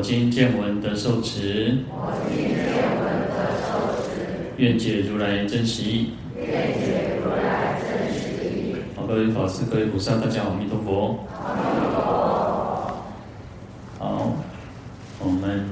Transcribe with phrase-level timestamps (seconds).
[0.00, 1.76] 我今见闻得受持。
[4.56, 6.12] 愿解如来真实义。
[6.38, 8.76] 愿解如来真实义。
[8.96, 11.20] 好，各位法师、各位菩萨，大家好，阿弥陀佛。
[11.44, 12.94] 阿弥陀佛。
[13.98, 14.32] 好，
[15.18, 15.68] 我们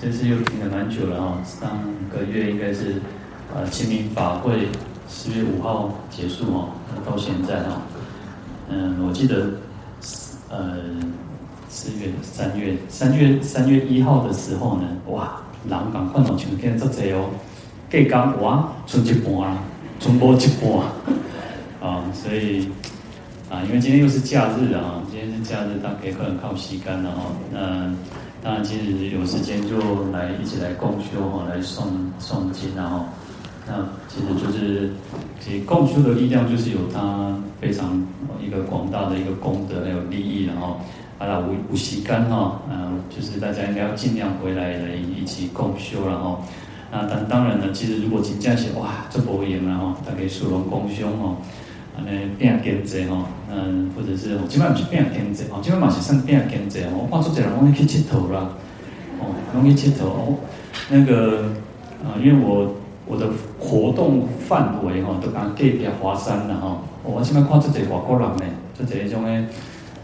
[0.00, 1.78] 这次又停了蛮久了哈，上
[2.10, 3.02] 个月应该是
[3.54, 4.68] 呃清明法会
[5.06, 6.70] 四月五号结束哈，
[7.04, 7.82] 到现在哈，
[8.70, 9.50] 嗯，我记得
[10.48, 10.78] 呃
[11.86, 17.30] 四月、三月、三月、三月一号的时候呢，哇，人赶快往前面走走哦。
[17.88, 19.58] 给刚哇，剩一半啦，
[20.00, 22.68] 剩无一半啊，所以
[23.48, 27.22] 啊，因为今天又是假日啊，今天是假日，大家可以很靠吸干了哈。
[27.52, 27.94] 那
[28.42, 31.84] 当然，今日有时间就来一起来共修哈，来诵
[32.18, 33.04] 诵经然后，
[33.64, 34.90] 那其实就是
[35.38, 38.04] 其实共修的力量就是有它非常
[38.44, 40.80] 一个广大的一个功德还有利益然后，
[41.18, 46.40] 好了，无无吸干哈，嗯，就是大家应该要尽量回来来一起共修然后。
[46.92, 51.36] 那当当然呢，其实如果真正是哇，这无闲啦吼，大家殊荣共修吼，
[51.96, 56.90] 安尼变经济吼，嗯，或者是基本上是变经济哦，基本嘛是算变经济哦。
[56.94, 58.50] 我看做这人拢去佚佗啦，
[59.18, 60.36] 哦，拢去佚佗哦。
[60.90, 61.44] 那个
[62.04, 62.72] 啊、因为我
[63.06, 63.26] 我的
[63.58, 66.82] 活动范围吼，都讲隔壁华山啦吼。
[67.02, 68.44] 我基本看做这外国人呢，
[68.74, 69.44] 做这一种诶，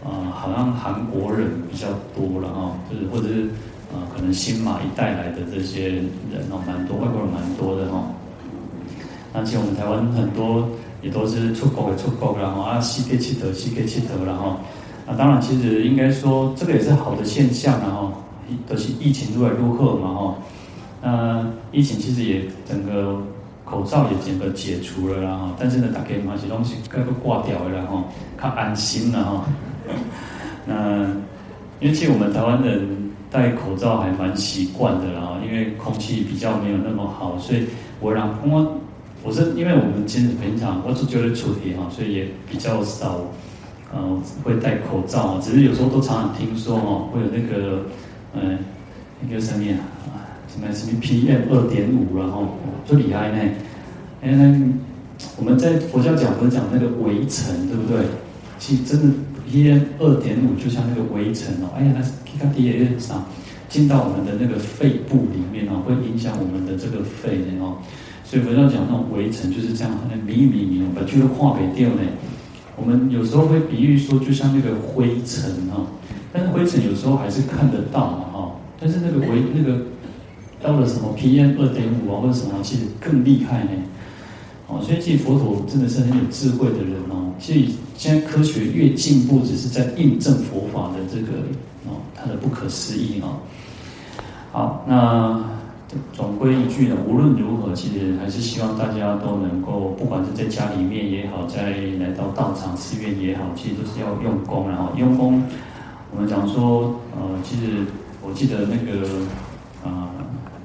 [0.03, 3.49] 呃，好像韩国人比较多了哈，就是或者是。
[3.93, 8.03] 啊，可能新马一带来的这些人哦，蛮多，外国人蛮多的哈。
[9.33, 10.67] 而且我们台湾很多
[11.03, 14.57] 也都是出国的出国，然后啊，西给七头，西给七头，然后
[15.05, 18.11] 啊，当然其实应该说这个也是好的现象，然后
[18.67, 20.35] 都是疫情如来如贺嘛哈。
[21.03, 23.21] 那疫情其实也整个
[23.63, 28.05] 口罩也整个解除了，然后但是呢，大家嘛是东西该都挂掉了，然后
[28.35, 29.45] 看安心了哈。
[30.65, 31.03] 那
[31.79, 33.03] 因为其实我们台湾人。
[33.33, 37.65] 戴口罩还蛮习惯的啦，因为空气比较没有那么好，所以
[37.99, 38.77] 我让我
[39.23, 43.21] 我是因为我们其实平常我是觉得出题哈，所以也比较少，
[43.91, 47.87] 呃，会戴口罩，只是有时候都常常听说哦，会有那个
[48.35, 48.59] 嗯
[49.19, 49.81] 那个什么啊，
[50.47, 52.55] 什么什么 PM 二点五，然后
[52.85, 53.39] 最厉害呢，
[54.21, 54.61] 哎
[55.37, 58.05] 我们在佛教讲不是讲那个围城，对不对？
[58.59, 59.15] 其实真的
[59.49, 62.11] PM 二点五就像那个微尘哦，哎呀，那是。
[62.39, 63.23] 它第一个上
[63.69, 67.77] 进到我们的那个肺部里面啊，会影响我们的这个肺的哦。
[68.25, 72.01] 所以佛教讲那种微尘就是这样，很迷迷迷，把这个化给掉呢。
[72.75, 75.85] 我们有时候会比喻说，就像那个灰尘哈，
[76.33, 78.51] 但是灰尘有时候还是看得到嘛哈。
[78.79, 79.83] 但是那个微那个
[80.59, 83.69] 到了什么 PM 二点五啊或者什么，其实更厉害呢。
[84.67, 87.22] 哦，所以其实佛陀真的是很有智慧的人哦。
[87.39, 91.39] 所以现在科学越进步，只是在印证佛法的这个。
[91.85, 93.39] 哦，它的不可思议哦。
[94.53, 95.43] 好，那
[96.13, 105.43] 总归一句呢，无论如何，其实还是希望大家都能够，不管是在家里面也好，在来到道场寺院也好，其实都是要用功，然后用功。
[106.15, 107.83] 我们讲说，呃，其实
[108.21, 109.05] 我记得那个，
[109.83, 110.07] 呃，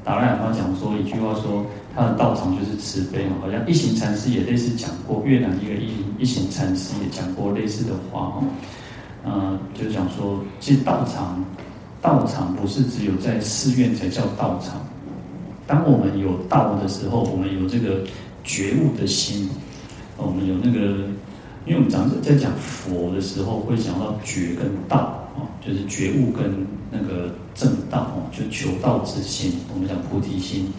[0.04, 1.66] 达赖喇嘛讲说一句话，说
[1.98, 8.44] 他的道场就是慈悲哦，好像一行禅师也类似讲过，越南一个一一行禅师也讲过类似的话哦。
[9.25, 11.44] 呃，就讲说，其实道场，
[12.00, 14.81] 道场不是只有在寺院才叫道场。
[15.66, 18.04] 当我们有道的时候，我们有这个
[18.44, 19.50] 觉悟的心，
[20.16, 20.80] 我们有那个，
[21.66, 30.72] 因为我们讲在讲佛的时候，会讲到觉跟道啊，就是觉悟跟那个正道哦，就求道之心，我们讲菩提心。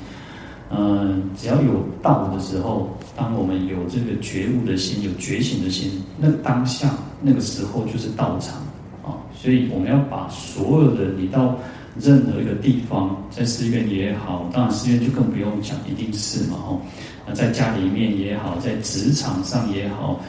[0.72, 5.90] 嗯，只要有道的时候，当我们有这个觉悟的心，有觉醒的心，
[6.20, 6.92] 那当下
[7.24, 8.58] 那个时候就是道场
[9.04, 9.18] 啊。
[9.34, 11.56] 所以我们要把所有的你到
[12.00, 16.80] 任何一个地方，在寺院也好，当然寺院就更不用讲，一定是嘛哦。
[17.26, 20.20] 那在家里面也好，在职场上也好，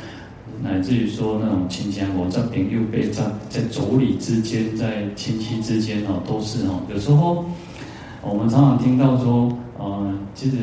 [0.63, 6.81] 乃至于说那种亲家我在朋友辈在在妯娌之间，在亲戚之间哦，都是哦。
[6.89, 7.45] 有时候
[8.23, 9.55] 我们常常听到说。
[9.81, 10.57] 呃，就是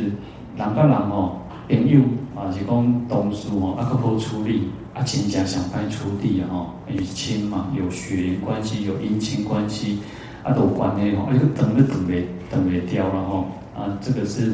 [0.55, 1.37] 人跟人哦，
[1.67, 1.99] 朋友
[2.35, 9.99] 啊是讲同事哦，啊可好处理，啊亲家想办处理啊吼，有亲嘛，有血缘关系，有姻亲关系，
[10.43, 14.51] 啊都有关系吼，啊个等都等袂等为雕了哈啊，这个是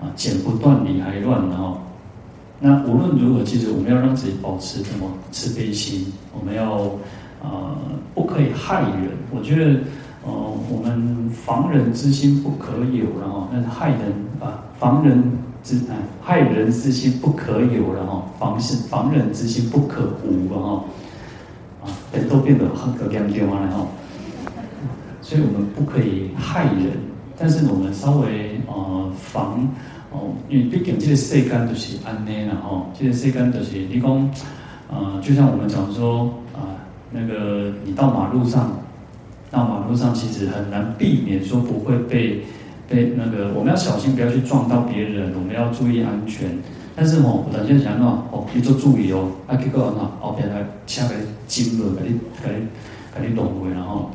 [0.00, 1.78] 啊剪不断理还乱的哈。
[2.64, 6.74] 那无论如何，其实我们要让自己保持什么慈悲心，我们要
[7.42, 7.76] 啊、呃、
[8.14, 9.10] 不可以害人。
[9.34, 9.80] 我觉得
[10.24, 10.32] 呃
[10.70, 15.22] 我们防人之心不可有了哈，但是害人啊防人
[15.62, 20.84] 之哎害人之心不可有了哈，防是防人之心不可无了哈。
[21.84, 23.86] 啊，人都变得很可怜怜了哈。
[25.20, 26.92] 所以我们不可以害人，
[27.38, 29.68] 但是我们稍微呃防
[30.10, 34.30] 哦，因为毕竟这个世间就是安内了哈，这个世间就是你讲
[34.88, 36.76] 呃，就像我们讲说啊、
[37.10, 38.70] 那个你到马路上，
[39.52, 42.40] 到马路上其实很难避免说不会被
[42.88, 46.48] 被那个，我们要小心不要去撞到别人，我们要注意安全。
[46.96, 51.12] 但是哦，我等下想到，哦，你做注意哦，啊，结果喏，后边来车来
[51.46, 52.66] 经过，给你给你
[53.14, 54.10] 给你弄回然后。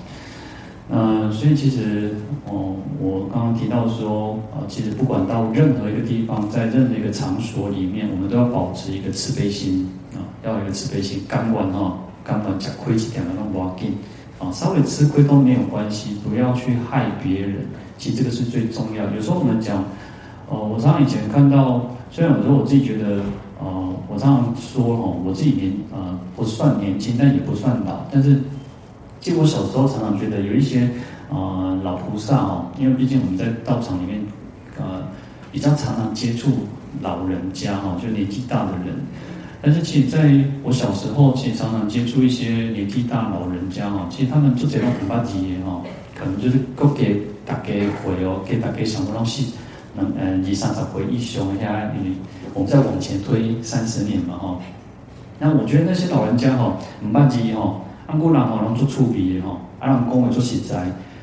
[0.89, 2.11] 呃，所以其实
[2.45, 13.93] 哦，我刚刚提到说，啊，其实不管到任何一个地方，在任何一个场所里面，我们都要保持一个慈悲心啊，要有一个慈悲心，甘愿哈，甘愿吃亏一点的那种环境
[14.39, 17.65] 啊，稍微吃亏都没有关系，不要去害别人，
[17.97, 19.03] 其实这个是最重要。
[19.15, 19.83] 有时候我们讲，
[20.49, 23.21] 哦，我常常以前看到，虽然有时候我自己觉得，
[23.59, 28.41] 呃，我常常说哦，我自己年呃不算年轻，但也不算老，但是。
[29.19, 30.87] 就我小时候常常觉得有一些、
[31.29, 34.21] 呃、老菩萨哦，因为毕竟我们在道场里面
[34.77, 35.03] 呃
[35.51, 36.51] 比较常常接触
[37.01, 38.95] 老人家哈，就年纪大的人。
[39.62, 40.31] 但是其实在
[40.63, 45.33] 我小时候，其实常常接触一些年纪大老人家哈，其实他们做这种很巴结
[45.65, 45.81] 哈，
[46.15, 47.74] 可能就是够给大家
[48.04, 49.54] 回哦，给大家什么东西，
[49.95, 51.92] 能嗯二三十回一雄一下，
[52.54, 54.59] 我们再往前推三十年嘛哈。
[55.39, 57.81] 那我觉得那些老人家哈，很巴结哈。
[58.07, 60.77] 啊，古人吼拢做趣味的吼，啊，人讲话做实在，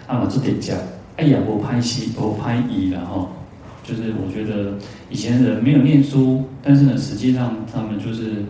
[0.07, 0.75] 啊嘛做直接，
[1.17, 3.29] 哎呀，无歹势，无歹意啦吼。
[3.85, 4.73] 就是我觉得
[5.09, 8.45] 以前人没有念书，但是呢，实际上他们就是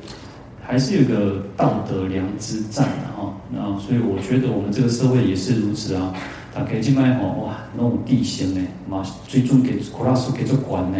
[0.62, 3.34] 还是有个道德良知在的哈。
[3.52, 6.14] 那所以我觉得我们这个社会也是如此啊。
[6.54, 10.98] 大家今麦吼哇，那种地形呢，嘛最终给苦老师给做管呢，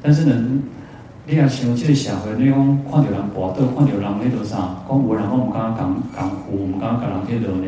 [0.00, 0.62] 但是呢。
[1.28, 2.54] 你也像这个社会，你讲
[2.84, 7.66] 看到人跋倒，看到人那个啥，讲无人讲唔敢讲讲胡，唔敢讲人迄落呢，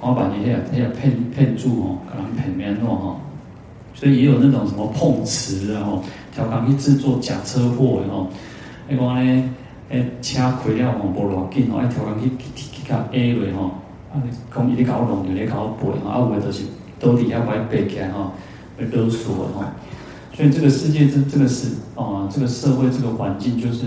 [0.00, 3.20] 我万一遐遐骗骗主吼，可能骗面喏吼，
[3.96, 6.04] 所以也有那种什么碰瓷的吼，
[6.34, 8.28] 调工去制作假车祸的吼，
[8.88, 9.48] 你讲咧，
[9.88, 13.64] 诶车开了吼无偌紧吼，爱调工去去去甲 A 落吼，
[14.12, 14.22] 啊，
[14.54, 16.64] 讲伊咧搞弄，伊咧搞背吼，啊，有诶就是
[17.00, 18.32] 倒底下歪背起来吼，
[18.78, 19.64] 会勒索的吼。
[20.34, 23.86] 所以这个世界，这这个是啊，这个社会，这个环境，就是，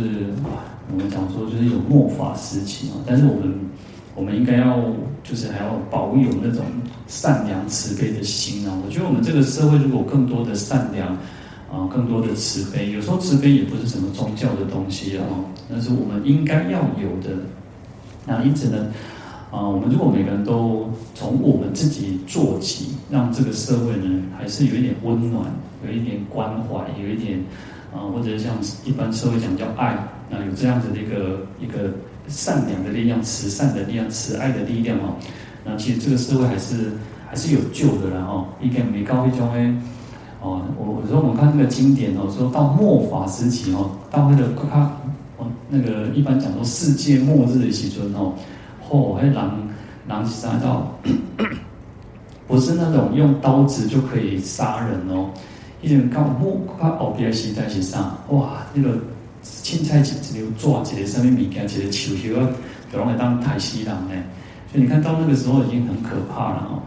[0.92, 2.98] 我们讲说，就是有末法时期啊。
[3.06, 3.70] 但是我们，
[4.16, 4.78] 我们应该要，
[5.24, 6.66] 就是还要保有那种
[7.08, 8.78] 善良慈悲的心啊。
[8.86, 11.08] 我觉得我们这个社会，如果更多的善良
[11.72, 15.24] 啊，更多的慈悲，有时候慈悲也不是什么宗教的东西啊，
[15.70, 17.38] 那是我们应该要有的。
[18.26, 18.88] 那因此呢，
[19.52, 25.46] 啊，我们如果每个人都从我们自己做起，让这个社会呢，还是有一点温暖，
[25.86, 27.40] 有一点关怀，有一点
[27.94, 29.98] 啊，或者像一般社会讲叫爱，
[30.30, 31.92] 那有这样子的一个一个
[32.30, 35.16] 善良的力量、慈善的力量、慈爱的力量哦，
[35.66, 36.92] 那其实这个社会还是
[37.28, 38.46] 还是有救的啦哈。
[38.62, 39.74] 一个没高一中诶，
[40.42, 44.92] 哦，我我说我们看那个经典哦，说到末法时期哦，到那个他
[45.38, 48.34] 哦那个一般讲说世界末日的时阵哦。
[48.92, 49.68] 哦，还狼
[50.08, 50.92] 狼杀到，
[52.48, 55.30] 不是那种用刀子就可以杀人哦。
[55.82, 58.18] 一种靠木靠后边时代是啥？
[58.30, 58.98] 哇，那个
[59.42, 62.48] 青菜籽一条抓一个什么物件，一个树叶啊，
[62.92, 64.12] 就拢会当太死人呢。
[64.72, 66.80] 所以你看到那个时候已经很可怕了哦。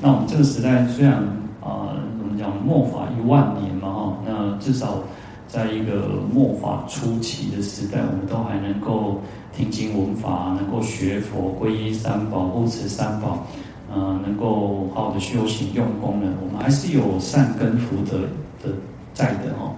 [0.00, 1.14] 那我们这个时代虽然
[1.60, 5.02] 啊，我们讲末法一万年嘛哈，那至少
[5.48, 9.20] 在一个末法初期的时代，我们都还能够。
[9.56, 13.46] 听经闻法，能够学佛，皈依三宝，护持三宝，
[13.90, 18.18] 呃，能够好好的修行用功呢，我们还是有善根福德
[18.62, 18.76] 的
[19.14, 19.72] 在的哦，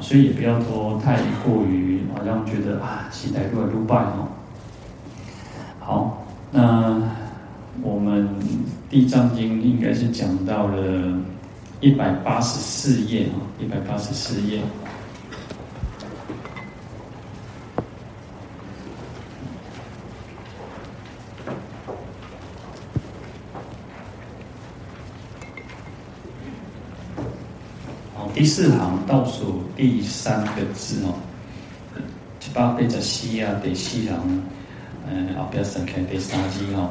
[0.00, 4.28] 所以也不要说太过于好像觉得啊，期待越来越败哦。
[5.80, 7.02] 好，那
[7.82, 8.28] 我们
[8.88, 11.18] 地藏经应该是讲到了
[11.80, 14.60] 一百八十四页啊，一百八十四页。
[28.34, 31.12] 第第四行倒数第三个字哦，
[31.96, 34.42] 一百八十四啊，第四行，
[35.10, 36.90] 嗯，后边伸开第三字哦，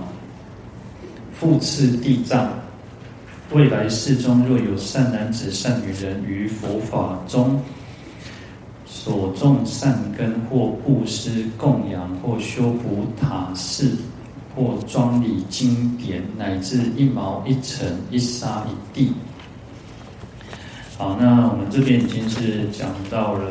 [1.32, 2.50] 复次地藏，
[3.54, 7.58] 未来世中若有善男子、善女人于佛法中
[8.86, 13.98] 所种善根，或布施供养，或修补塔寺，
[14.54, 19.14] 或庄礼经典，乃至一毛一尘、一沙一地。
[20.98, 23.46] 好，那我们这边已经是讲到了，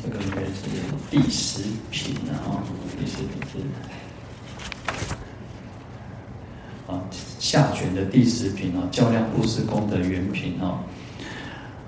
[0.00, 0.70] 这个应该是
[1.10, 2.62] 第十品了啊，
[2.96, 3.58] 第十品是
[6.86, 7.02] 啊
[7.40, 10.78] 下卷的第十品啊，较量布施功德原品啊。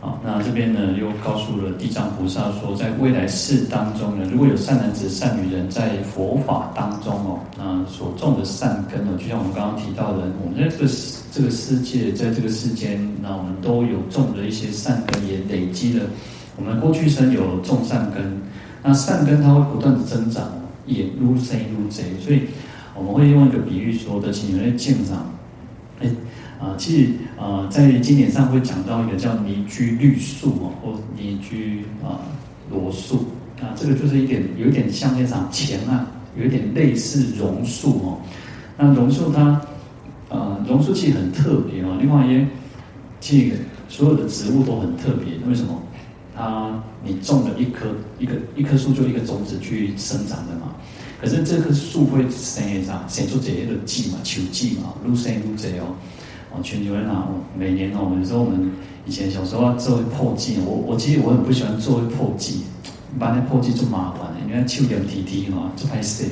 [0.01, 10.89] 好，那这边呢又告诉了地藏菩萨说，在未来世当中呢，如果有善男子、善女人在佛法当中哦，那所种的善根哦，就像我们刚刚提到的，我们在这个
[11.31, 16.05] 这个世界，在这个世间，那我们都有种了一些善根，也累积了
[16.57, 18.41] 我们过去生有种善根，
[18.83, 20.51] 那善根它会不断的增长，
[20.87, 22.43] 也如生如贼，所以
[22.97, 25.31] 我们会用一个比喻说的，请人见长，
[26.01, 26.09] 哎。
[26.61, 32.21] 啊，其实啊，在经典上会讲到一个叫尼居绿树哦，或尼居啊
[32.71, 33.25] 罗树
[33.63, 36.07] 啊，这个就是一点有一点像那场前啊，
[36.39, 38.21] 有一点类似榕树哦。
[38.77, 39.59] 那榕树它
[40.31, 41.99] 呃，榕树其实很特别哦。
[42.01, 42.47] 另外一，
[43.21, 43.57] 这个
[43.89, 45.83] 所有的植物都很特别，为什么？
[46.35, 50.75] 它你种了一棵一个一棵树，就一个种子去生长的嘛。
[51.21, 53.05] 可是这棵树会生啥？
[53.09, 55.97] 生出这个季嘛，球季嘛，愈生愈多哦。
[56.53, 58.71] 哦，全球人啊，每年哦，有时候我们
[59.07, 62.63] 以前小时候要做破季，我我其实我很不喜欢做破剂，
[63.19, 66.27] 把那破季做麻烦的，因为秋点滴滴嘛，就太细。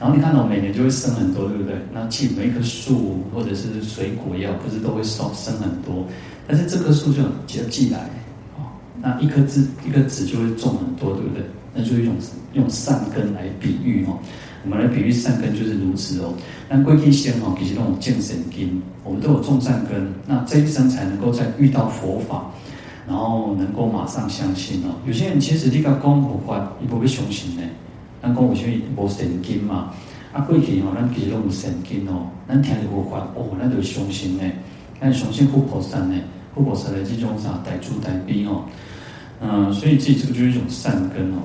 [0.00, 1.76] 然后你看到每年就会生很多，对不对？
[1.92, 6.06] 那其实每一棵树或者是水果也好，不是都会生生很多，
[6.46, 8.10] 但是这棵树就只要寄来，
[8.56, 8.66] 哦，
[9.00, 11.44] 那一颗枝一颗籽就会种很多，对不对？
[11.74, 12.14] 那就用
[12.52, 14.18] 用善根来比喻哦。
[14.64, 16.32] 我们来比喻善根就是如此哦。
[16.68, 22.50] 那归根先哦，其实那种见神经，我们都有种善根，那这一生才能够在遇到佛法，
[23.06, 24.94] 然后能够马上相信哦。
[25.06, 27.62] 有些人其实你讲光佛法，你不会相信呢。
[28.24, 29.90] 咱讲有些无神经嘛，
[30.32, 34.42] 啊过去哦，咱其实拢有神经哦，咱听着佛法哦，咱就相信呢，
[34.98, 36.18] 咱相信护菩萨呢，
[36.54, 38.62] 护菩萨的这种啥代助代逼哦，
[39.42, 41.44] 嗯，所以这这个就是一种善根哦。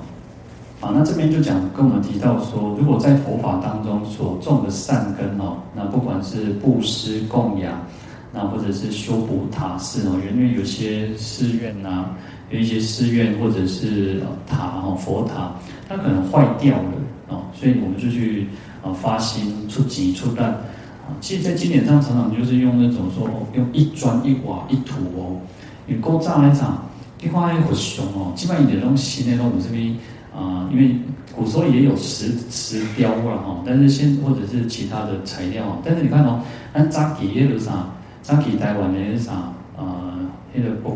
[0.79, 7.85] 啊，那这边就讲跟我们提到说，如果在佛法当中所种的善根哦，那不管是布施供养，
[8.31, 12.17] 那或者是修补塔寺哦，因为有些寺院呐、啊，
[12.49, 15.51] 有一些寺院或者是塔哦，佛塔，
[15.89, 16.91] 它可能坏掉了
[17.27, 18.47] 哦，所以我们就去
[18.81, 21.17] 啊发心出钱出单啊。
[21.19, 25.41] 其实，在经典上常常就是用那种说，用一砖一瓦一土哦，
[25.87, 26.87] 你构造来讲，
[27.19, 29.97] 你看那佛像哦，基本上你的东西呢，我们这边。
[30.31, 30.95] 啊、因为
[31.35, 36.41] 古时候也有石石雕了哈，但是现或者是其他的材料，但是你看哦，
[36.73, 37.89] 咱早期那个啥，
[38.21, 40.17] 早期台湾的那个啥，呃，
[40.53, 40.95] 那个不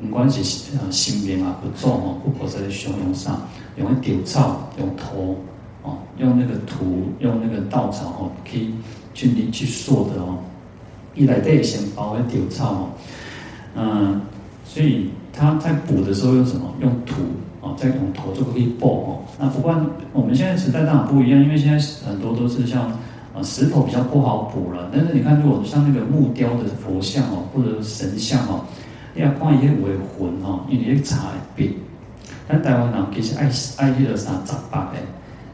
[0.00, 0.40] 不管是
[0.78, 3.40] 呃新面啊不做哦，不菩萨的熊用上，
[3.76, 5.38] 用个稻草，用土
[5.82, 8.74] 哦，用那个土，用那个稻草哦，可以
[9.14, 10.38] 去你去塑的哦，
[11.14, 12.88] 一来带先包个稻草哦，
[13.76, 14.20] 嗯，
[14.64, 16.74] 所以他在补的时候用什么？
[16.80, 17.14] 用土。
[17.66, 19.24] 哦，再用头就可以补哦。
[19.40, 19.74] 那不过
[20.12, 22.92] 我们现在时代当然不一样，因为现在很多都是像
[23.34, 24.90] 呃石头比较不好补了。
[24.92, 28.60] 但是你看，如果像那个木雕的佛像哦，或者神像哦，
[29.14, 31.72] 你要挂一些鬼魂哦，因为茶变。
[32.46, 34.98] 但台湾人其实爱爱那个啥杂巴的，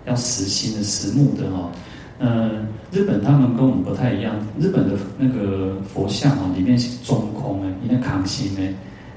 [0.07, 1.71] 要实心的实木的哦。
[2.19, 2.51] 呃，
[2.93, 8.63] 日本他们跟我们不太一样，日本的那个佛像哦，里面是中空的，因为康心的，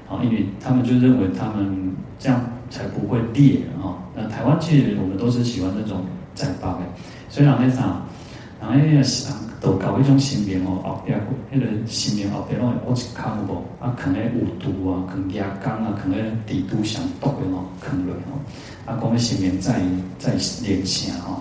[0.08, 2.40] 哦，因为他们就认为他们这样。
[2.70, 3.94] 才不会裂哦！
[4.16, 6.00] 那台湾其实我们都是喜欢那种
[6.34, 6.80] 窄八的，
[7.28, 8.02] 所以人家啥，
[8.72, 9.32] 人家想
[9.64, 11.18] 都搞一种新棉哦，后边
[11.50, 13.54] 那个新棉后边拢会挖一坑不？
[13.82, 18.36] 啊，可能有毒啊，可能压缸啊，可能底都想毒的哦，坑了哦。
[18.84, 19.80] 啊，讲个新棉再
[20.18, 21.40] 再连线哦。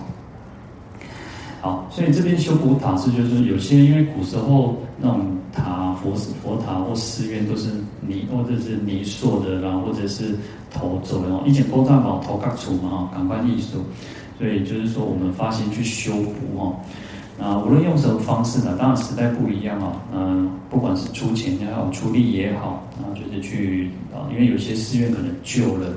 [1.59, 10.35] 好，所以这边修补塔寺就是有些因为古时候那种塔佛佛塔或寺院都是泥或者是泥塑的，然后或者是
[10.71, 13.79] 头做的哦，以前古藏宝头壳出嘛哈，感官艺术，
[14.37, 16.73] 所以就是说我们发心去修补哈。
[17.41, 25.87] 啊无论用什么方式呢，当然时代不一样啊，嗯，不管是出钱也好，出力也好，然后就是去啊，因为有些寺院可能旧了。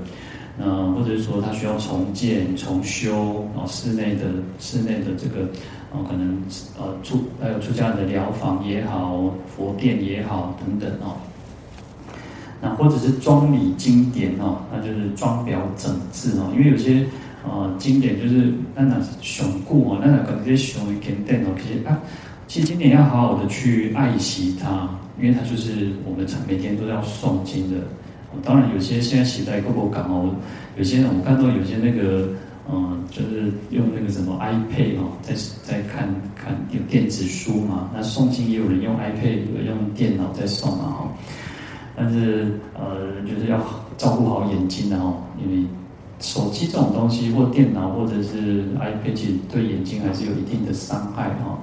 [0.58, 4.22] 嗯，或者是说他需要重建、重修啊，室内的
[4.58, 5.42] 室内的这个
[5.92, 6.42] 啊，可能
[6.78, 11.12] 呃出还有出家人的寮房也好，佛殿也好等等哦。
[12.58, 17.06] 那或者是庄礼经典哦，那就是装裱整治哦，因为有些
[17.48, 21.98] 呃经典就是那那雄固哦，那那可能些雄于经典哦，其实啊
[22.46, 24.88] 其实经典要好好的去爱惜它，
[25.20, 27.78] 因为它就是我们每天都要诵经的。
[28.42, 30.34] 当然，有些现在时代够不够赶哦，
[30.76, 32.28] 有些人我看到有些那个，
[32.70, 37.88] 嗯，就是用那个什么 iPad 哦，在在看看有电子书嘛。
[37.94, 41.08] 那诵经也有人用 iPad，有人用电脑在诵嘛哈。
[41.96, 43.58] 但是呃，就是要
[43.96, 45.66] 照顾好眼睛的哦，因为
[46.20, 51.58] 手机这种东西或电脑或者是 iPad，其实对眼睛还是有一定的伤害哈。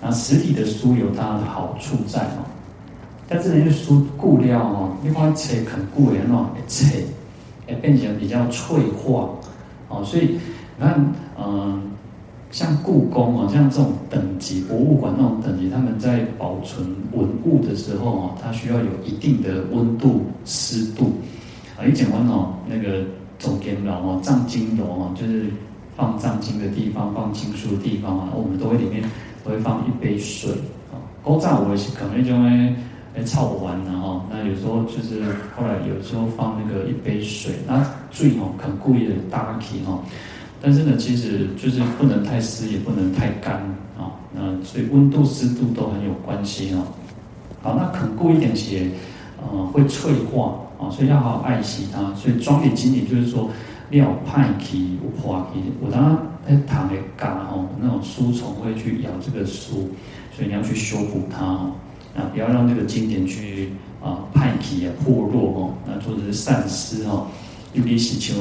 [0.00, 2.44] 那实体的书有它的好处在哦。
[3.28, 7.04] 但是那些书固料哦，一般切很固的那种切，
[7.66, 9.28] 会变成比较脆化
[9.88, 10.38] 哦，所以
[10.78, 11.82] 你看，嗯、
[12.50, 21.12] 像故宫哦，像这种等级博物馆那种等级，他们在保存文物的时候哦，它需要有一定的温度、湿度
[21.78, 21.84] 啊。
[21.84, 23.04] 一讲完哦，那个
[23.38, 25.46] 总监楼哦，藏经楼哦，就是
[25.96, 29.02] 放藏经的地方、放经书的地方啊，我们都会里面
[29.44, 30.52] 都会放一杯水
[30.92, 30.98] 啊。
[31.22, 32.74] 古早我也是可能就会。
[33.16, 35.22] 哎，炒完了哈，那有时候就是
[35.56, 39.98] 后来有时候放那个一杯水，那最好很故意的搭起哈，
[40.60, 43.54] 但是呢，其实就是不能太湿，也不能太干
[43.98, 46.84] 啊，那所以温度湿度都很有关系哈。
[47.62, 48.88] 好，那肯固一点些，
[49.42, 52.14] 呃，会脆化啊，所以要好好爱惜它。
[52.14, 53.50] 所以装点经典就是说，
[53.90, 59.90] 料派起不破起，我当然在躺的干哦，那种书虫会去咬这个书，
[60.32, 61.70] 所以你要去修补它。
[62.16, 63.70] 啊，不要让这个经典去
[64.02, 67.28] 啊派体啊破落哦，那或者是散失哦。
[67.74, 68.36] 尤其是像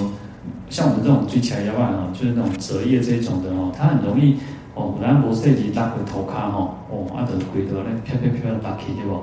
[0.68, 4.38] 像我们这种最起来要不然哦，就是那种折页这种的哦，它很容易
[4.74, 9.22] 哦，咱无设计拉回头卡哈哦，啊的回头那飘飘飘的打起对不？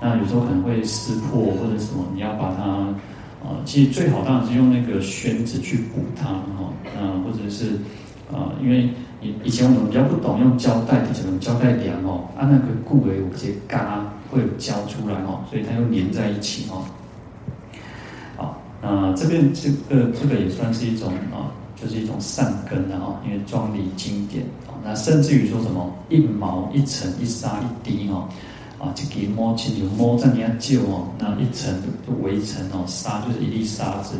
[0.00, 2.62] 那有时候可能会撕破或者什么，你要把它
[3.46, 7.78] 啊，其实最好当然是用那个宣纸去补它哈，啊或者是
[8.32, 8.88] 啊，因为。
[9.22, 16.82] 以以前我们比较不懂用胶带，以前用胶带粘哦，啊那个固为有些嘎会有胶出来哦，所以它又粘在一起哦。
[18.38, 28.26] 好，那这边这个这个也算是一种啊，就是一种善根的哦，因为装理经典啊，那甚至于说什么一毛一尘一沙一滴哦，
[28.80, 31.72] 啊这给摸清楚摸在你要救哦，那一层
[32.06, 34.16] 就微尘哦，沙就是一粒沙子，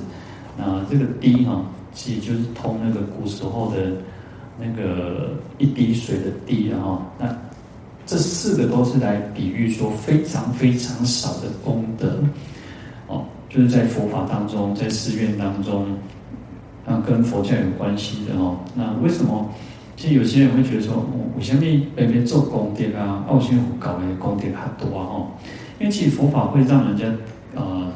[0.56, 3.92] 那这个滴哈，其实就是通那个古时候的。
[4.62, 7.34] 那个一滴水的滴，然后那
[8.04, 12.18] 这四个都是来比喻说非常非常少的功德
[13.06, 15.86] 哦，就是在佛法当中，在寺院当中，
[16.84, 18.58] 那跟佛教有关系的哦。
[18.74, 19.48] 那为什么？
[20.00, 21.04] 其实有些人会觉得说，
[21.36, 25.26] 我前面别别做功德啊，奥修搞的功德很多啊哦。
[25.78, 27.04] 因为其实佛法会让人家
[27.54, 27.92] 呃，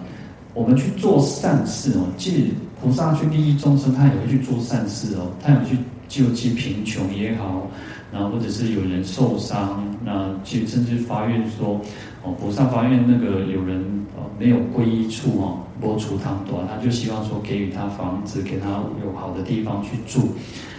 [0.53, 2.05] 我们去做善事哦。
[2.19, 2.45] 其实
[2.79, 5.79] 菩萨去利益众生，他也会去做善事哦，他也会去。
[6.07, 7.67] 救济贫穷也好，
[8.13, 11.81] 然后或者是有人受伤，那去甚至发愿说，
[12.23, 13.81] 哦，菩萨发愿那个有人
[14.15, 18.69] 哦没有皈依处哦，拨除他多，他就希望说给予他房子，给他
[19.03, 20.29] 有好的地方去住，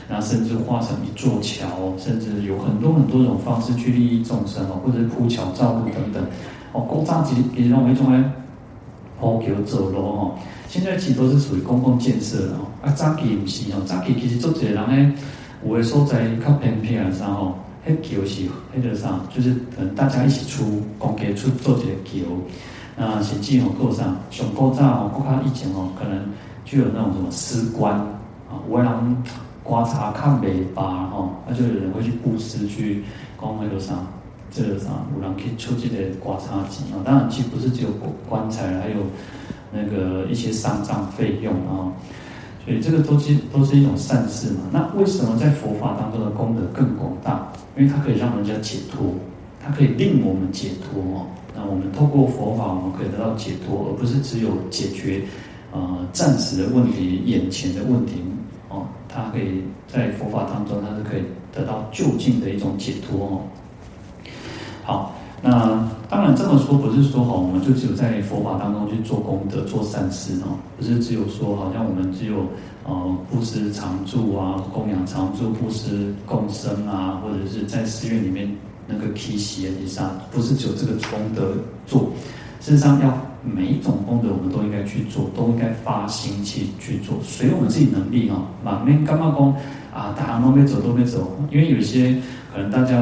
[0.07, 6.23] 然后甚至化成一座桥，甚至有很多很多种方式去利益众生哦，或者是铺桥造路等等，
[6.73, 8.33] 哦，公扎其实也认为种呢，
[9.19, 10.35] 铺桥走路哦。
[10.67, 15.13] 现在其实都是属于公共建设哦，啊，早期不是哦，早期其实做这个人呢，
[15.65, 17.55] 有的所在较偏僻啊啥哦，
[17.87, 18.43] 迄桥是
[18.77, 22.27] 迄个啥，就是可能大家一起出公家出做一个桥，
[22.97, 26.19] 那甚至吼过上上古早哦，国较以前哦，可能
[26.65, 29.23] 就有那种什么施官啊，有的人
[29.65, 33.04] 观察看袂罢吼，那就有人会去布施去
[33.41, 33.95] 讲那个啥，
[34.49, 37.89] 这个啥，有人去出这个刮擦机啊，当然其实不是只有
[38.30, 38.97] 棺材，还有。
[39.78, 41.91] 那个一些丧葬费用啊，
[42.63, 44.60] 所以这个都是都是一种善事嘛。
[44.71, 47.51] 那为什么在佛法当中的功德更广大？
[47.75, 49.13] 因为它可以让人家解脱，
[49.62, 51.25] 它可以令我们解脱哦。
[51.54, 55.21] 那我们透过佛法，我们可以得到解脱，而不是只有解决
[55.73, 58.23] 呃暂时的问题、眼前的问题
[58.69, 58.88] 哦。
[59.15, 61.23] 它可以在佛法当中，它是可以
[61.54, 63.41] 得到就近的一种解脱哦。
[64.84, 65.15] 好。
[65.43, 72.47] 那当然这么说不是说哈，我们就只有在佛法当中去做功德、做善事哦，不是只有说好像我们只有
[72.84, 78.49] 呃布施常住啊、供养常住、布施共生啊，或者是在寺院里面
[78.88, 81.54] 那个祈洗啊，以上不是只有这个功德
[81.86, 82.10] 做。
[82.60, 88.41] 事实上，要每一种功德我们都应该去做，都应该发心去去做，随我们自己能力哈。
[88.63, 89.53] 满面干嘛讲
[89.93, 90.13] 啊？
[90.17, 92.15] 大家都没走，都没走，因为有些
[92.53, 92.95] 可能大家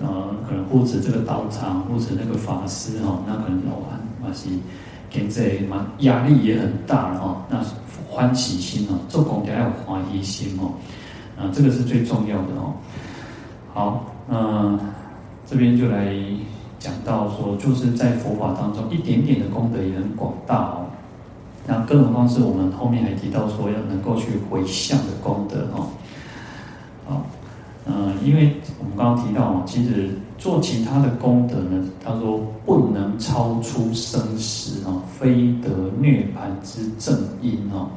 [0.00, 0.30] 呃。
[0.50, 3.86] 可能护持这个道场，护持那个法师哈，那可能哦，
[4.20, 4.48] 还是
[5.08, 7.46] 现在蛮压力也很大哈。
[7.48, 7.64] 那
[8.08, 10.72] 欢喜心哦，做功德要有欢喜心哦，
[11.38, 12.74] 啊，这个是最重要的哦。
[13.72, 14.76] 好，嗯，
[15.46, 16.12] 这边就来
[16.80, 20.86] 讲到说，就是在佛法当中，一点点的功德也很广大哦。
[21.66, 25.86] 那更何况是我们后面还提到说，要能够去回向的功德哦。
[27.06, 27.26] 好，
[27.86, 35.68] 嗯，因为我们刚刚提到哦，其实做其他的功德呢，他说不能超出生死哦，非得
[36.00, 37.90] 涅槃之正因哦。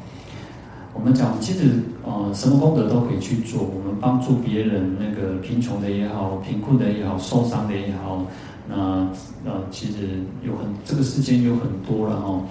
[0.93, 3.63] 我们讲，其实呃，什么功德都可以去做。
[3.63, 8.23] 我们帮助别人，那个贫穷的也好，贫困的也好，受伤的也好，
[8.67, 8.75] 那
[9.45, 12.43] 呃，其实有很这个世间有很多了哦。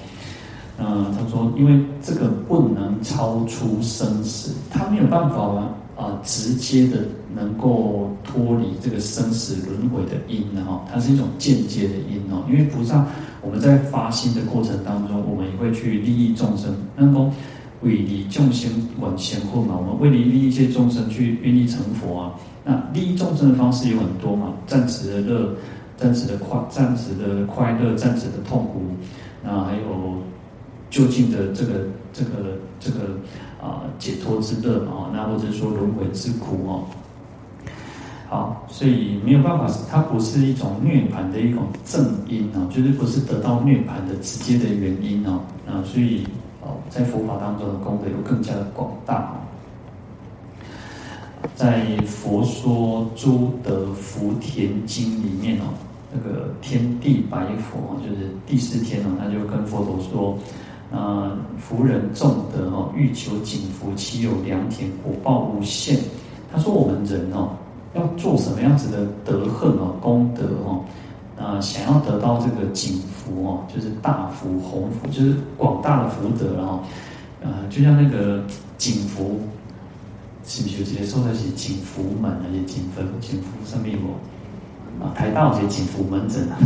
[0.78, 5.36] 那，他说，因为这个不能超出生死，他没有办法
[5.94, 12.42] 啊、直接的能够脱离这个生死轮回的因的哈，它是一种间接的因哦。
[12.50, 13.06] 因为菩萨，
[13.40, 17.32] 我们在发心的过程当中，我们也会去利益众生，那么
[17.82, 19.76] 为利众生广贤护嘛。
[19.76, 22.34] 我们为利利益一些众生去愿意成佛啊。
[22.64, 25.50] 那利益众生的方式有很多嘛，暂时的，
[25.96, 28.82] 暂时的快，暂时的快乐，暂时的痛苦，
[29.42, 30.22] 那还有。
[30.92, 32.30] 究竟的这个这个
[32.78, 33.16] 这个
[33.58, 36.84] 啊、解脱之乐啊，那或者说轮回之苦哦，
[38.28, 46.26] 好，所以没有办法，它不是一种涅槃的一种正因哦，就是不是得到涅槃的直接的原因哦，啊，所以
[46.60, 49.40] 哦，在佛法当中的功德又更加的广大哦。
[51.54, 55.64] 在《佛说诸德福田经》里面哦，
[56.12, 60.38] 那个天地白佛就是第四天哦，他就跟佛陀说。
[60.94, 65.98] 啊，福人众德哦，欲求景福，岂有良田，果报无限。
[66.52, 67.48] 他说我们人哦，
[67.94, 70.84] 要做什么样子的德恨哦，功德哦，
[71.42, 76.80] 啊，想要得到这个景福哦，就是大福鸿福，就是广大的福德，然后，
[77.40, 78.44] 呃，就像那个
[78.76, 79.40] 景福，
[80.44, 84.00] 是不是直接说的是景福门啊，也景福景福上面有
[85.04, 86.58] 啊，台大有些景福门诊啊。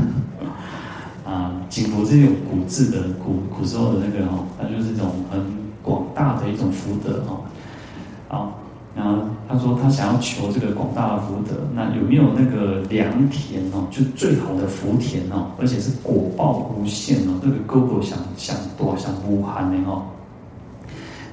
[1.26, 5.44] 啊，景福是一种古字的古古时候的那个哦，它就是一种很
[5.82, 7.40] 广大的一种福德哦。
[8.28, 8.60] 好，
[8.94, 13.86] 然后他说他想要求这个广大的福德，那有没有那个良田哦？
[13.90, 20.02] 就最好的福田哦，而且是果报无限哦，这个哥哥想想多想无限的哦。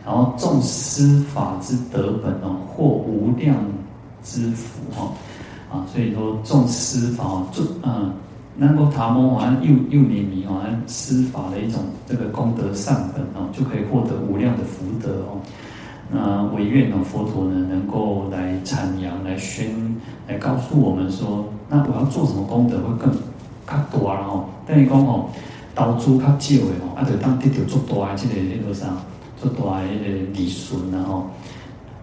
[0.06, 3.56] 然后种施法之德本哦，获无量
[4.24, 5.12] 之福哦。
[5.72, 8.12] 啊，所以说种施法哦，就嗯。
[8.56, 15.42] 能够塔摩好像又又黏腻好像施法的一种这个功德善本哦，就可以获得无量的福德哦。
[16.12, 19.74] 那唯愿呢，佛陀呢能够来阐扬、来宣、
[20.28, 23.12] 来告诉我们说，那我要做什么功德会更
[23.66, 24.46] 较大了哦？
[24.68, 25.26] 等于讲哦，
[25.74, 28.86] 投资较少的哦，啊，就当得到做大的这个那个啥，
[29.50, 31.28] 做大的那个利润然后